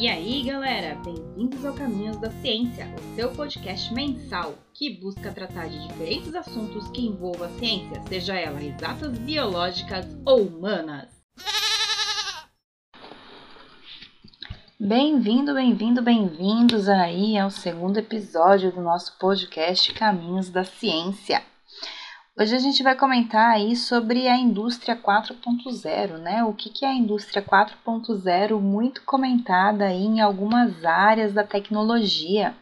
E 0.00 0.06
aí, 0.06 0.44
galera, 0.44 0.94
bem-vindos 1.04 1.64
ao 1.64 1.74
Caminhos 1.74 2.16
da 2.18 2.30
Ciência, 2.30 2.86
o 2.96 3.16
seu 3.16 3.32
podcast 3.32 3.92
mensal 3.92 4.54
que 4.72 4.90
busca 4.90 5.32
tratar 5.32 5.68
de 5.68 5.88
diferentes 5.88 6.32
assuntos 6.36 6.88
que 6.92 7.04
envolvam 7.04 7.48
a 7.48 7.58
ciência, 7.58 8.00
seja 8.08 8.36
ela 8.36 8.62
exatas, 8.62 9.18
biológicas 9.18 10.06
ou 10.24 10.42
humanas. 10.42 11.08
Bem-vindo, 14.78 15.52
bem-vindo, 15.52 16.00
bem-vindos 16.00 16.88
aí 16.88 17.36
ao 17.36 17.50
segundo 17.50 17.96
episódio 17.96 18.70
do 18.70 18.80
nosso 18.80 19.18
podcast 19.18 19.92
Caminhos 19.94 20.48
da 20.48 20.62
Ciência. 20.62 21.42
Hoje 22.40 22.54
a 22.54 22.58
gente 22.60 22.84
vai 22.84 22.94
comentar 22.94 23.50
aí 23.50 23.74
sobre 23.74 24.28
a 24.28 24.36
indústria 24.36 24.94
4.0, 24.94 26.18
né? 26.18 26.44
O 26.44 26.52
que, 26.52 26.70
que 26.70 26.84
é 26.84 26.88
a 26.88 26.94
indústria 26.94 27.42
4.0, 27.42 28.60
muito 28.60 29.02
comentada 29.02 29.86
aí 29.86 30.04
em 30.04 30.20
algumas 30.20 30.84
áreas 30.84 31.32
da 31.32 31.42
tecnologia. 31.42 32.54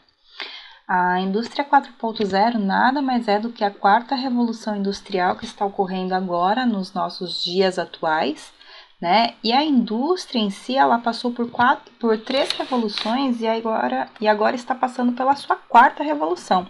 A 0.89 1.21
indústria 1.21 1.63
4.0 1.63 2.55
nada 2.55 3.03
mais 3.03 3.29
é 3.29 3.39
do 3.39 3.53
que 3.53 3.63
a 3.63 3.71
quarta 3.71 4.15
revolução 4.15 4.77
industrial 4.77 5.37
que 5.37 5.45
está 5.45 5.67
ocorrendo 5.67 6.15
agora 6.15 6.65
nos 6.65 6.95
nossos 6.95 7.45
dias 7.45 7.79
atuais, 7.79 8.55
né? 8.99 9.35
E 9.45 9.53
a 9.53 9.63
indústria 9.63 10.41
em 10.41 10.49
si, 10.49 10.75
ela 10.75 10.99
passou 11.01 11.33
por 11.33 11.51
quatro, 11.51 11.93
por 12.01 12.17
três 12.17 12.51
revoluções 12.53 13.43
e 13.43 13.47
agora, 13.47 14.09
e 14.23 14.27
agora 14.27 14.57
está 14.57 14.75
passando 14.75 15.13
pela 15.13 15.37
sua 15.37 15.57
quarta 15.57 16.03
revolução. 16.03 16.67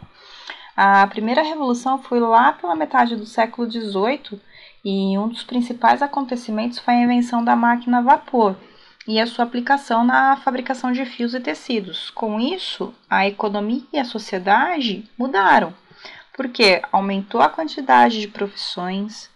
A 0.76 1.06
primeira 1.06 1.42
revolução 1.42 1.98
foi 1.98 2.20
lá 2.20 2.52
pela 2.52 2.76
metade 2.76 3.16
do 3.16 3.24
século 3.24 3.70
XVIII 3.70 4.38
e 4.84 5.18
um 5.18 5.26
dos 5.26 5.42
principais 5.42 6.02
acontecimentos 6.02 6.78
foi 6.78 6.92
a 6.92 7.02
invenção 7.02 7.42
da 7.42 7.56
máquina 7.56 7.98
a 7.98 8.02
vapor 8.02 8.54
e 9.08 9.18
a 9.18 9.26
sua 9.26 9.46
aplicação 9.46 10.04
na 10.04 10.36
fabricação 10.36 10.92
de 10.92 11.06
fios 11.06 11.32
e 11.32 11.40
tecidos. 11.40 12.10
Com 12.10 12.38
isso, 12.38 12.92
a 13.08 13.26
economia 13.26 13.82
e 13.90 13.98
a 13.98 14.04
sociedade 14.04 15.08
mudaram, 15.16 15.72
porque 16.36 16.82
aumentou 16.92 17.40
a 17.40 17.48
quantidade 17.48 18.20
de 18.20 18.28
profissões, 18.28 19.30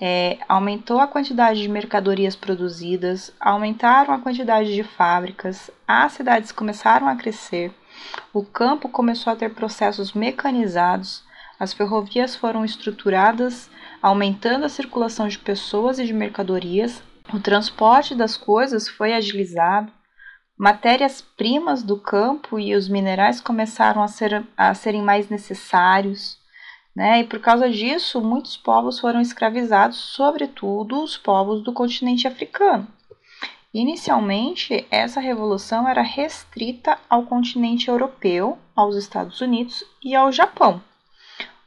é, 0.00 0.38
aumentou 0.48 0.98
a 0.98 1.06
quantidade 1.06 1.60
de 1.60 1.68
mercadorias 1.68 2.34
produzidas, 2.34 3.34
aumentaram 3.38 4.14
a 4.14 4.18
quantidade 4.18 4.74
de 4.74 4.82
fábricas, 4.82 5.70
as 5.86 6.12
cidades 6.12 6.52
começaram 6.52 7.06
a 7.06 7.16
crescer 7.16 7.70
o 8.32 8.44
campo 8.44 8.88
começou 8.88 9.32
a 9.32 9.36
ter 9.36 9.54
processos 9.54 10.12
mecanizados, 10.12 11.24
as 11.58 11.72
ferrovias 11.72 12.36
foram 12.36 12.64
estruturadas, 12.64 13.70
aumentando 14.02 14.64
a 14.64 14.68
circulação 14.68 15.26
de 15.26 15.38
pessoas 15.38 15.98
e 15.98 16.04
de 16.04 16.12
mercadorias, 16.12 17.02
o 17.32 17.40
transporte 17.40 18.14
das 18.14 18.36
coisas 18.36 18.88
foi 18.88 19.14
agilizado, 19.14 19.90
matérias-primas 20.58 21.82
do 21.82 21.98
campo 21.98 22.58
e 22.58 22.74
os 22.74 22.88
minerais 22.88 23.40
começaram 23.40 24.02
a, 24.02 24.08
ser, 24.08 24.46
a 24.56 24.72
serem 24.74 25.02
mais 25.02 25.28
necessários. 25.28 26.38
Né? 26.94 27.20
E 27.20 27.24
por 27.24 27.40
causa 27.40 27.68
disso, 27.68 28.22
muitos 28.22 28.56
povos 28.56 28.98
foram 28.98 29.20
escravizados, 29.20 29.98
sobretudo 29.98 31.02
os 31.02 31.16
povos 31.16 31.62
do 31.62 31.72
continente 31.72 32.26
africano. 32.26 32.86
Inicialmente, 33.78 34.86
essa 34.90 35.20
revolução 35.20 35.86
era 35.86 36.00
restrita 36.00 36.96
ao 37.10 37.24
continente 37.24 37.88
europeu, 37.88 38.56
aos 38.74 38.96
Estados 38.96 39.42
Unidos 39.42 39.84
e 40.02 40.16
ao 40.16 40.32
Japão. 40.32 40.82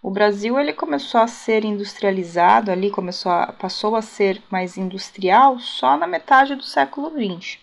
O 0.02 0.10
Brasil 0.10 0.60
ele 0.60 0.74
começou 0.74 1.22
a 1.22 1.28
ser 1.28 1.64
industrializado 1.64 2.72
ali, 2.72 2.90
começou 2.90 3.32
a, 3.32 3.54
passou 3.54 3.96
a 3.96 4.02
ser 4.02 4.42
mais 4.50 4.76
industrial 4.76 5.60
só 5.60 5.96
na 5.98 6.08
metade 6.08 6.56
do 6.56 6.64
século 6.64 7.12
XX. 7.12 7.60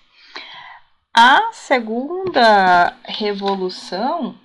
A 1.12 1.48
segunda 1.50 2.96
revolução 3.02 4.38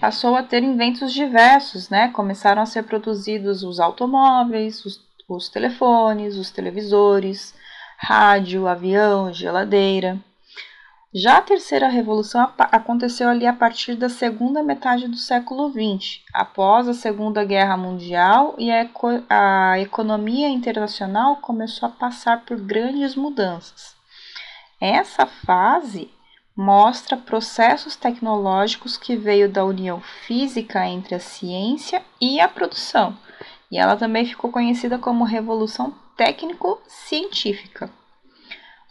passou 0.00 0.34
a 0.34 0.42
ter 0.42 0.64
inventos 0.64 1.12
diversos, 1.12 1.88
né? 1.88 2.08
Começaram 2.08 2.62
a 2.62 2.66
ser 2.66 2.82
produzidos 2.82 3.62
os 3.62 3.78
automóveis, 3.78 4.84
os, 4.84 5.00
os 5.28 5.48
telefones, 5.48 6.36
os 6.36 6.50
televisores, 6.50 7.54
rádio, 7.96 8.68
avião, 8.68 9.32
geladeira. 9.32 10.18
Já 11.14 11.38
a 11.38 11.42
terceira 11.42 11.88
revolução 11.88 12.52
aconteceu 12.58 13.28
ali 13.28 13.46
a 13.46 13.52
partir 13.52 13.94
da 13.94 14.08
segunda 14.08 14.62
metade 14.62 15.08
do 15.08 15.16
século 15.16 15.70
XX, 15.70 16.20
após 16.34 16.88
a 16.88 16.92
Segunda 16.92 17.42
Guerra 17.42 17.74
Mundial, 17.74 18.54
e 18.58 18.70
a, 18.70 18.80
eco 18.80 19.08
a 19.30 19.78
economia 19.78 20.48
internacional 20.48 21.36
começou 21.36 21.88
a 21.88 21.92
passar 21.92 22.44
por 22.44 22.60
grandes 22.60 23.14
mudanças. 23.14 23.96
Essa 24.78 25.24
fase 25.24 26.10
mostra 26.54 27.16
processos 27.16 27.96
tecnológicos 27.96 28.98
que 28.98 29.16
veio 29.16 29.48
da 29.48 29.64
união 29.64 30.02
física 30.26 30.86
entre 30.86 31.14
a 31.14 31.20
ciência 31.20 32.02
e 32.20 32.40
a 32.40 32.48
produção, 32.48 33.16
e 33.70 33.78
ela 33.78 33.96
também 33.96 34.26
ficou 34.26 34.52
conhecida 34.52 34.98
como 34.98 35.24
Revolução 35.24 35.94
técnico-científica. 36.16 37.90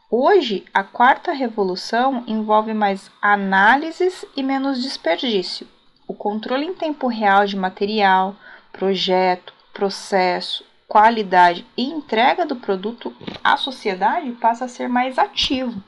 Hoje, 0.09 0.63
a 0.73 0.83
quarta 0.83 1.31
revolução 1.31 2.23
envolve 2.27 2.73
mais 2.73 3.09
análises 3.21 4.23
e 4.35 4.43
menos 4.43 4.81
desperdício. 4.81 5.67
O 6.07 6.13
controle 6.13 6.65
em 6.65 6.73
tempo 6.73 7.07
real 7.07 7.45
de 7.45 7.57
material, 7.57 8.35
projeto, 8.71 9.53
processo, 9.73 10.63
qualidade 10.87 11.65
e 11.75 11.83
entrega 11.83 12.45
do 12.45 12.55
produto 12.55 13.13
à 13.43 13.57
sociedade 13.57 14.31
passa 14.33 14.65
a 14.65 14.69
ser 14.69 14.87
mais 14.87 15.17
ativo. 15.17 15.83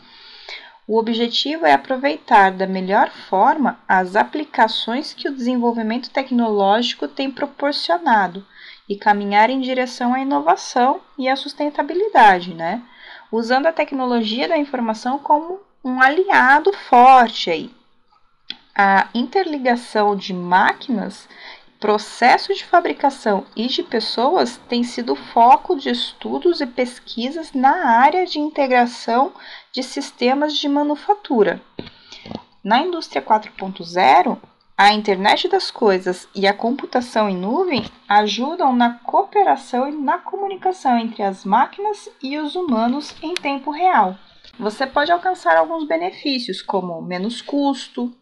O 0.88 0.98
objetivo 0.98 1.66
é 1.66 1.74
aproveitar 1.74 2.52
da 2.52 2.66
melhor 2.66 3.12
forma 3.12 3.80
as 3.88 4.16
aplicações 4.16 5.14
que 5.14 5.28
o 5.28 5.36
desenvolvimento 5.36 6.10
tecnológico 6.10 7.08
tem 7.08 7.30
proporcionado 7.30 8.46
e 8.88 8.96
caminhar 8.96 9.50
em 9.50 9.60
direção 9.60 10.14
à 10.14 10.20
inovação 10.20 11.02
e 11.18 11.28
à 11.28 11.36
sustentabilidade, 11.36 12.54
né? 12.54 12.82
Usando 13.32 13.66
a 13.66 13.74
tecnologia 13.74 14.48
da 14.48 14.58
informação 14.58 15.20
como 15.20 15.60
um 15.84 16.02
aliado 16.02 16.72
forte 16.74 17.50
aí. 17.50 17.72
A 18.76 19.10
interligação 19.14 20.16
de 20.16 20.34
máquinas, 20.34 21.28
processos 21.80 22.58
de 22.58 22.66
fabricação 22.66 23.46
e 23.56 23.68
de 23.68 23.84
pessoas 23.84 24.58
tem 24.70 24.84
sido 24.84 25.16
foco 25.16 25.76
de 25.76 25.90
estudos 25.90 26.62
e 26.62 26.66
pesquisas 26.66 27.54
na 27.54 27.88
área 28.00 28.26
de 28.26 28.40
integração 28.40 29.34
de 29.72 29.84
sistemas 29.84 30.56
de 30.56 30.68
manufatura. 30.68 31.62
Na 32.64 32.80
indústria 32.80 33.22
4.0, 33.22 34.38
a 34.78 34.94
internet 34.94 35.48
das 35.50 35.72
coisas 35.72 36.30
e 36.36 36.46
a 36.46 36.54
computação 36.54 37.28
em 37.28 37.36
nuvem 37.36 37.84
ajudam 38.08 38.76
na 38.76 38.94
cooperação 39.00 39.90
e 39.90 39.92
na 39.92 40.20
comunicação 40.20 41.00
entre 41.00 41.24
as 41.24 41.44
máquinas 41.44 42.08
e 42.22 42.38
os 42.38 42.56
humanos 42.56 43.16
em 43.24 43.34
tempo 43.34 43.72
real. 43.72 44.16
Você 44.60 44.86
pode 44.86 45.12
alcançar 45.12 45.58
alguns 45.58 45.88
benefícios, 45.88 46.62
como 46.62 47.02
menos 47.02 47.42
custo, 47.42 48.16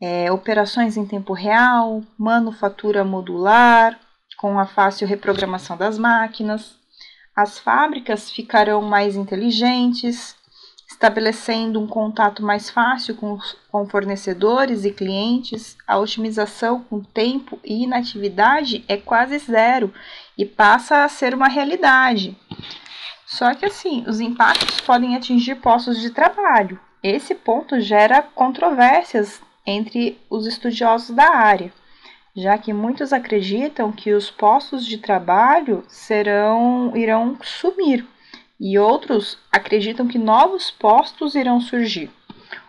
é, 0.00 0.30
operações 0.30 0.96
em 0.96 1.04
tempo 1.04 1.32
real, 1.32 2.00
manufatura 2.16 3.04
modular, 3.04 3.98
com 4.36 4.60
a 4.60 4.66
fácil 4.66 5.08
reprogramação 5.08 5.76
das 5.76 5.98
máquinas. 5.98 6.78
As 7.34 7.58
fábricas 7.58 8.30
ficarão 8.30 8.80
mais 8.80 9.16
inteligentes, 9.16 10.36
estabelecendo 10.96 11.78
um 11.78 11.86
contato 11.86 12.42
mais 12.42 12.70
fácil 12.70 13.14
com, 13.16 13.38
com 13.70 13.86
fornecedores 13.86 14.86
e 14.86 14.90
clientes, 14.90 15.76
a 15.86 15.98
otimização 15.98 16.80
com 16.80 17.02
tempo 17.02 17.60
e 17.62 17.84
inatividade 17.84 18.82
é 18.88 18.96
quase 18.96 19.38
zero 19.38 19.92
e 20.38 20.46
passa 20.46 21.04
a 21.04 21.08
ser 21.08 21.34
uma 21.34 21.48
realidade. 21.48 22.34
Só 23.26 23.54
que 23.54 23.66
assim, 23.66 24.04
os 24.08 24.20
impactos 24.20 24.80
podem 24.80 25.14
atingir 25.14 25.56
postos 25.56 26.00
de 26.00 26.08
trabalho. 26.08 26.80
Esse 27.02 27.34
ponto 27.34 27.78
gera 27.78 28.22
controvérsias 28.22 29.42
entre 29.66 30.18
os 30.30 30.46
estudiosos 30.46 31.14
da 31.14 31.28
área, 31.28 31.70
já 32.34 32.56
que 32.56 32.72
muitos 32.72 33.12
acreditam 33.12 33.92
que 33.92 34.14
os 34.14 34.30
postos 34.30 34.86
de 34.86 34.96
trabalho 34.96 35.84
serão 35.88 36.96
irão 36.96 37.36
sumir 37.42 38.06
e 38.58 38.78
outros 38.78 39.38
acreditam 39.52 40.08
que 40.08 40.18
novos 40.18 40.70
postos 40.70 41.34
irão 41.34 41.60
surgir. 41.60 42.10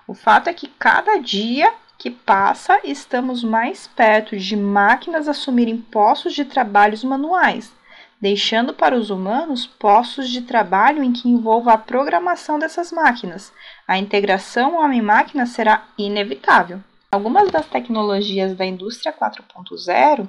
O 0.08 0.14
fato 0.14 0.50
é 0.50 0.54
que 0.54 0.68
cada 0.68 1.18
dia 1.18 1.74
que 1.98 2.12
passa, 2.12 2.80
estamos 2.84 3.44
mais 3.44 3.88
perto 3.88 4.38
de 4.38 4.56
máquinas 4.56 5.28
assumirem 5.28 5.78
postos 5.78 6.34
de 6.34 6.46
trabalhos 6.46 7.04
manuais, 7.04 7.74
deixando 8.22 8.74
para 8.74 8.96
os 8.96 9.10
humanos 9.10 9.66
postos 9.66 10.30
de 10.30 10.42
trabalho 10.42 11.04
em 11.04 11.12
que 11.12 11.28
envolva 11.28 11.74
a 11.74 11.78
programação 11.78 12.60
dessas 12.60 12.92
máquinas. 12.92 13.52
A 13.88 13.98
integração 13.98 14.80
homem-máquina 14.80 15.46
será 15.46 15.88
inevitável. 15.98 16.82
Algumas 17.12 17.50
das 17.50 17.66
tecnologias 17.66 18.56
da 18.56 18.66
indústria 18.66 19.14
4.0 19.14 20.28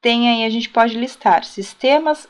tem 0.00 0.28
aí, 0.28 0.44
a 0.44 0.50
gente 0.50 0.68
pode 0.68 0.98
listar 0.98 1.44
sistemas 1.44 2.28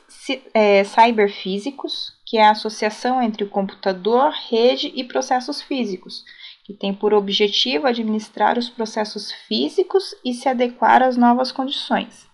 é, 0.52 0.84
cyberfísicos, 0.84 2.12
que 2.32 2.38
é 2.38 2.46
a 2.46 2.52
associação 2.52 3.20
entre 3.20 3.44
o 3.44 3.48
computador, 3.50 4.32
rede 4.48 4.90
e 4.96 5.04
processos 5.04 5.60
físicos, 5.60 6.24
que 6.64 6.72
tem 6.72 6.94
por 6.94 7.12
objetivo 7.12 7.86
administrar 7.86 8.56
os 8.56 8.70
processos 8.70 9.30
físicos 9.46 10.14
e 10.24 10.32
se 10.32 10.48
adequar 10.48 11.02
às 11.02 11.14
novas 11.14 11.52
condições. 11.52 12.26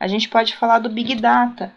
A 0.00 0.08
gente 0.08 0.30
pode 0.30 0.56
falar 0.56 0.78
do 0.78 0.88
Big 0.88 1.16
Data, 1.16 1.70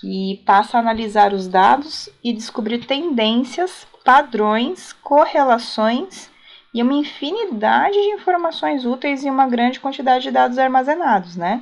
que 0.00 0.40
passa 0.46 0.76
a 0.76 0.80
analisar 0.80 1.34
os 1.34 1.48
dados 1.48 2.08
e 2.22 2.32
descobrir 2.32 2.86
tendências, 2.86 3.88
padrões, 4.04 4.92
correlações 4.92 6.30
e 6.72 6.80
uma 6.80 6.94
infinidade 6.94 8.00
de 8.00 8.10
informações 8.10 8.86
úteis 8.86 9.24
em 9.24 9.30
uma 9.30 9.48
grande 9.48 9.80
quantidade 9.80 10.22
de 10.22 10.30
dados 10.30 10.58
armazenados, 10.58 11.34
né? 11.34 11.60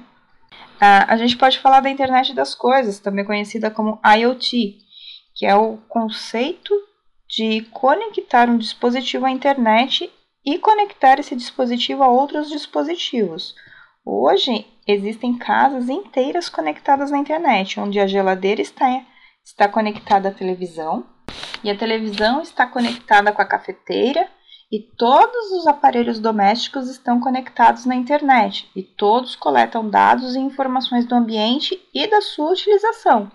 a 0.81 1.17
gente 1.17 1.37
pode 1.37 1.59
falar 1.59 1.81
da 1.81 1.91
internet 1.91 2.35
das 2.35 2.55
coisas, 2.55 3.01
também 3.01 3.25
conhecida 3.25 3.71
como 3.71 3.99
IoT, 4.05 4.87
que 5.39 5.47
é 5.47 5.55
o 5.55 5.77
conceito 5.89 6.75
de 7.29 7.63
conectar 7.71 8.51
um 8.51 8.59
dispositivo 8.59 9.25
à 9.25 9.31
internet 9.31 10.13
e 10.45 10.59
conectar 10.59 11.21
esse 11.21 11.37
dispositivo 11.37 12.03
a 12.03 12.09
outros 12.09 12.49
dispositivos. 12.49 13.55
Hoje 14.05 14.67
existem 14.85 15.39
casas 15.39 15.89
inteiras 15.89 16.49
conectadas 16.49 17.13
na 17.13 17.19
internet, 17.19 17.79
onde 17.79 18.01
a 18.01 18.07
geladeira 18.07 18.61
está, 18.61 19.01
está 19.45 19.69
conectada 19.69 20.31
à 20.31 20.33
televisão 20.33 21.07
e 21.63 21.71
a 21.71 21.79
televisão 21.79 22.43
está 22.43 22.67
conectada 22.67 23.31
com 23.31 23.41
a 23.41 23.47
cafeteira 23.47 24.29
e 24.73 24.81
todos 24.81 25.53
os 25.53 25.69
aparelhos 25.69 26.19
domésticos 26.19 26.91
estão 26.91 27.21
conectados 27.21 27.87
na 27.87 27.95
internet 27.95 28.69
e 28.75 28.83
todos 28.83 29.37
coletam 29.37 29.89
dados 29.89 30.35
e 30.35 30.41
informações 30.41 31.07
do 31.07 31.15
ambiente 31.15 31.81
e 31.95 32.09
da 32.09 32.21
sua 32.21 32.51
utilização. 32.51 33.31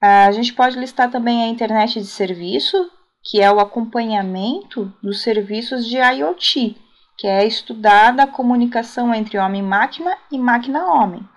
A 0.00 0.30
gente 0.30 0.52
pode 0.52 0.78
listar 0.78 1.10
também 1.10 1.42
a 1.42 1.48
internet 1.48 2.00
de 2.00 2.06
serviço, 2.06 2.90
que 3.24 3.40
é 3.40 3.50
o 3.50 3.58
acompanhamento 3.58 4.92
dos 5.02 5.22
serviços 5.22 5.86
de 5.86 5.96
IoT, 5.96 6.76
que 7.18 7.26
é 7.26 7.44
estudada 7.44 8.22
a 8.22 8.26
comunicação 8.26 9.12
entre 9.12 9.38
homem-máquina 9.38 10.16
e 10.30 10.38
máquina-homem. 10.38 11.28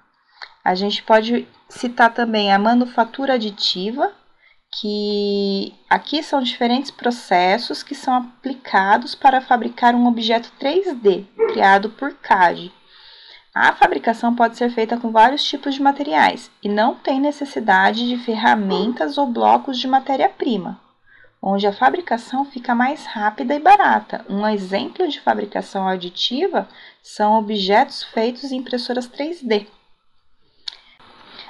A 0.64 0.76
gente 0.76 1.02
pode 1.02 1.48
citar 1.70 2.14
também 2.14 2.54
a 2.54 2.60
manufatura 2.60 3.34
aditiva, 3.34 4.14
que 4.80 5.74
aqui 5.90 6.22
são 6.22 6.42
diferentes 6.42 6.92
processos 6.92 7.82
que 7.82 7.96
são 7.96 8.14
aplicados 8.14 9.16
para 9.16 9.42
fabricar 9.42 9.96
um 9.96 10.06
objeto 10.06 10.52
3D 10.60 11.26
criado 11.52 11.90
por 11.90 12.14
CAD. 12.14 12.72
A 13.54 13.74
fabricação 13.74 14.34
pode 14.34 14.56
ser 14.56 14.70
feita 14.70 14.98
com 14.98 15.12
vários 15.12 15.44
tipos 15.44 15.76
de 15.76 15.82
materiais 15.82 16.50
e 16.64 16.70
não 16.70 16.96
tem 16.96 17.20
necessidade 17.20 18.08
de 18.08 18.18
ferramentas 18.24 19.18
ou 19.18 19.28
blocos 19.28 19.78
de 19.78 19.90
matéria-prima, 19.90 20.80
onde 21.42 21.68
a 21.68 21.74
fabricação 21.74 22.46
fica 22.46 22.74
mais 22.74 23.06
rápida 23.06 23.54
e 23.54 23.60
barata. 23.60 24.26
Um 24.30 24.48
exemplo 24.48 25.06
de 25.06 25.20
fabricação 25.20 25.86
aditiva 25.86 26.66
são 27.04 27.38
objetos 27.38 28.04
feitos 28.04 28.54
em 28.54 28.58
impressoras 28.58 29.10
3D. 29.10 29.68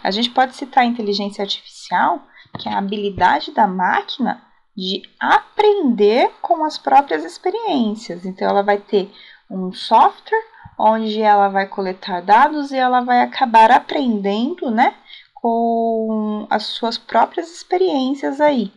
A 0.00 0.12
gente 0.12 0.30
pode 0.30 0.54
citar 0.54 0.84
a 0.84 0.86
inteligência 0.86 1.42
artificial, 1.42 2.22
que 2.60 2.68
é 2.68 2.72
a 2.72 2.78
habilidade 2.78 3.50
da 3.50 3.66
máquina 3.66 4.40
de 4.76 5.02
aprender 5.18 6.30
com 6.40 6.64
as 6.64 6.78
próprias 6.78 7.24
experiências. 7.24 8.24
Então, 8.24 8.48
ela 8.48 8.62
vai 8.62 8.78
ter 8.78 9.12
um 9.50 9.72
software 9.72 10.44
onde 10.78 11.20
ela 11.20 11.48
vai 11.48 11.66
coletar 11.66 12.22
dados 12.22 12.70
e 12.70 12.76
ela 12.76 13.00
vai 13.00 13.22
acabar 13.22 13.70
aprendendo, 13.70 14.70
né, 14.70 14.94
com 15.34 16.46
as 16.48 16.64
suas 16.64 16.96
próprias 16.96 17.50
experiências 17.50 18.40
aí. 18.40 18.72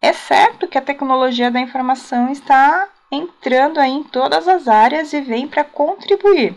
É 0.00 0.12
certo 0.12 0.68
que 0.68 0.78
a 0.78 0.82
tecnologia 0.82 1.50
da 1.50 1.60
informação 1.60 2.30
está 2.30 2.88
entrando 3.10 3.78
aí 3.78 3.90
em 3.90 4.02
todas 4.02 4.46
as 4.46 4.68
áreas 4.68 5.12
e 5.12 5.20
vem 5.20 5.48
para 5.48 5.64
contribuir. 5.64 6.56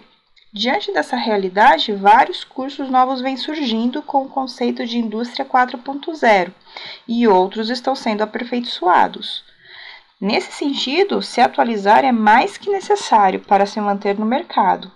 Diante 0.53 0.91
dessa 0.91 1.15
realidade, 1.15 1.93
vários 1.93 2.43
cursos 2.43 2.89
novos 2.89 3.21
vêm 3.21 3.37
surgindo 3.37 4.01
com 4.01 4.23
o 4.23 4.29
conceito 4.29 4.85
de 4.85 4.97
indústria 4.97 5.45
4.0 5.45 6.51
e 7.07 7.25
outros 7.25 7.69
estão 7.69 7.95
sendo 7.95 8.21
aperfeiçoados. 8.21 9.45
Nesse 10.21 10.51
sentido, 10.51 11.19
se 11.23 11.41
atualizar 11.41 12.05
é 12.05 12.11
mais 12.11 12.55
que 12.55 12.69
necessário 12.69 13.39
para 13.39 13.65
se 13.65 13.81
manter 13.81 14.19
no 14.19 14.25
mercado. 14.25 14.91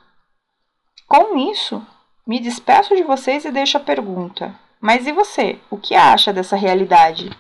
Com 1.08 1.36
isso, 1.50 1.84
me 2.28 2.40
despeço 2.40 2.96
de 2.96 3.02
vocês 3.02 3.44
e 3.44 3.52
deixo 3.52 3.76
a 3.76 3.80
pergunta: 3.80 4.54
mas 4.80 5.08
e 5.08 5.12
você? 5.12 5.58
O 5.68 5.78
que 5.78 5.96
acha 5.96 6.32
dessa 6.32 6.56
realidade? 6.56 7.32